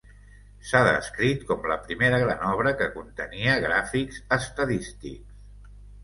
[0.67, 5.69] S'ha descrit com la primera gran obra que contenia gràfics estadístics.